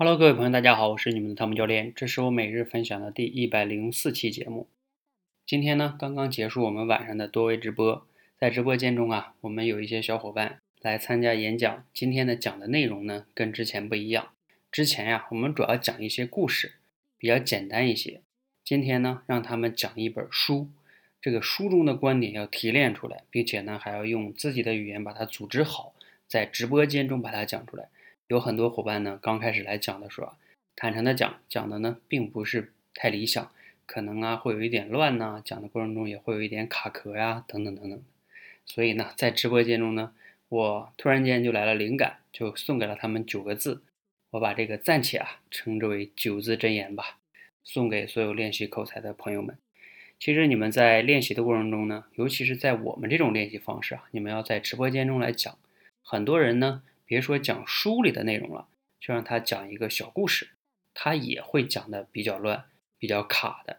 [0.00, 4.68] Hello，各位朋友，大家好，我是你们的汤姆教练，这是我每日分享的第一百零四期节目。
[5.44, 8.06] 今天呢，刚刚结束我们晚上的多维直播，
[8.38, 11.84] 在直播间中啊，我们有一些小伙伴来参加演讲。
[11.92, 14.28] 今天的讲的内容呢，跟之前不一样。
[14.70, 16.74] 之前呀，我们主要讲一些故事，
[17.18, 18.20] 比较简单一些。
[18.64, 20.68] 今天呢，让他们讲一本书，
[21.20, 25.92] 这个书中的观点要提炼出来，并且呢，还要用自己的语言把它组织好，
[26.28, 27.88] 在直播间中把它讲出来。
[28.28, 30.36] 有很多伙伴呢，刚开始来讲的时候啊，
[30.76, 33.50] 坦诚的讲，讲的呢并不是太理想，
[33.86, 38.02] 可能啊会有一点乱呐，讲的过程中也会有一点卡壳呀，等等等等。
[38.66, 40.12] 所以呢，在直播间中呢，
[40.50, 43.80] 我突然间就来了灵感，就送给了他们九个字，
[44.32, 47.16] 我把这个暂且啊称之为九字真言吧，
[47.64, 49.56] 送给所有练习口才的朋友们。
[50.20, 55.56] 其实你们在练习的过程中呢，尤其是在我们这种练习方式啊，你们要在直播间中来讲，
[56.02, 56.82] 很多人呢。
[57.08, 58.68] 别说讲书里的内容了，
[59.00, 60.50] 就让他讲一个小故事，
[60.92, 62.66] 他也会讲的比较乱、
[62.98, 63.78] 比较卡的，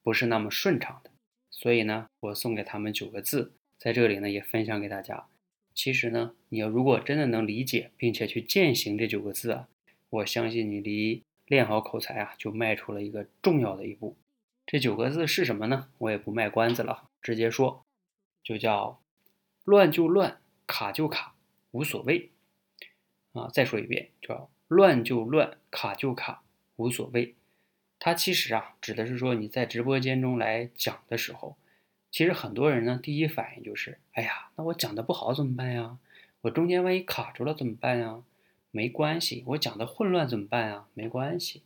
[0.00, 1.10] 不是那么顺畅的。
[1.50, 5.26] 所以呢，我送给他们九个字，在这里呢也分享给大家。
[5.74, 9.66] 其实呢，你要如果真的能理解并且去践行这九个字啊，
[10.08, 14.16] 我相信你离练好口才啊就迈出了一个重要的一步。
[14.64, 15.88] 这九个字是什么呢？
[15.98, 17.84] 我也不卖关子了，直接说，
[18.44, 19.02] 就叫
[19.64, 21.34] 乱就乱，卡就卡，
[21.72, 22.30] 无所谓。
[23.38, 26.42] 啊，再说一遍，叫乱就乱，卡就卡，
[26.76, 27.34] 无所谓。
[27.98, 31.56] 它其实啊，指的是说你在直播间中来讲的时候，
[32.10, 35.98] 其实很多人呢，第一反应就是，哎呀，那我讲的不好怎么办呀？
[36.42, 38.22] 我中间万一卡住了怎么办呀？
[38.70, 40.86] 没关系，我讲的混乱怎么办呀？
[40.94, 41.62] 没关系。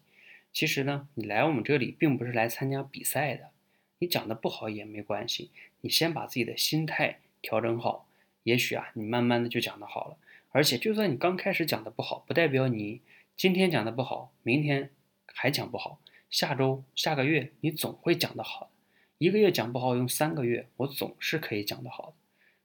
[0.53, 3.51] 其实呢，你来我们这里并不是来参加比赛的，
[3.99, 8.07] 你讲的不好也没关系，你先把自己的心态调整好，
[8.45, 10.17] 也许啊，你慢慢的就讲的好了。
[10.53, 13.01] 而且，就算你刚开始讲的不好，不代表你
[13.37, 14.91] 今天讲的不好，明天
[15.27, 16.01] 还讲不好。
[16.29, 18.71] 下周、下个月，你总会讲得好。
[19.19, 22.15] 一个月讲不好，用三个月，我总是可以讲得好的。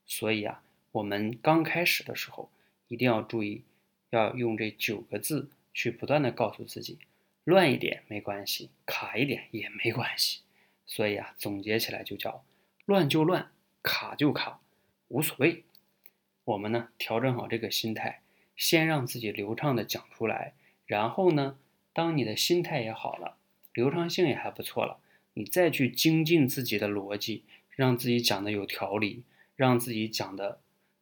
[0.05, 2.49] 所以啊，我们刚开始的时候，
[2.87, 3.63] 一定要注意，
[4.09, 6.97] 要用这九个字去不断的告诉自己：
[7.43, 10.41] 乱一点没关系，卡一点也没关系。
[10.87, 12.43] 所以啊，总结起来就叫
[12.85, 13.51] 乱就乱，
[13.83, 14.59] 卡就卡，
[15.09, 15.63] 无所谓。
[16.45, 18.21] 我们呢，调整好这个心态，
[18.55, 20.53] 先让自己流畅的讲出来，
[20.85, 21.57] 然后呢，
[21.91, 23.37] 当你的心态也好了，
[23.73, 24.99] 流畅性也还不错了，
[25.33, 29.23] 你再去精进自己的逻辑，让自己讲的有条理，
[29.55, 30.59] 让自己讲的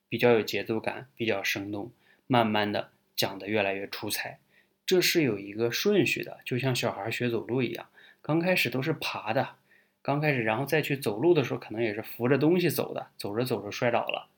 [0.08, 1.92] 比较有节奏感，比较生动，
[2.26, 4.40] 慢慢的讲的越来越出彩。
[4.86, 7.90] 这是有一个顺序的，就像小孩学走路一样，
[8.22, 9.56] 刚开始都是爬的，
[10.02, 14.30] 刚开始，然后再去走路的时候，可能也是扶着东西走的，走着走着摔倒了。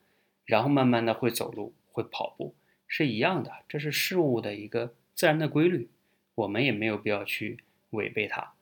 [0.46, 2.56] 然后慢慢的会走路，会跑步，
[2.88, 5.90] 是一样的，这是事物的一个自然的规律，
[6.36, 8.54] 我们也没有必要去违背它。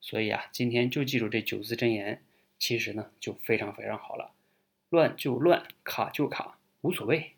[0.00, 2.22] 所以啊，今天就记住这九字真言，
[2.58, 4.32] 其实呢就非常非常好了，
[4.88, 7.32] 乱就乱，卡就卡，无所谓，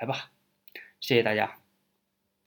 [0.00, 0.30] 来吧，
[1.00, 1.58] 谢谢大家。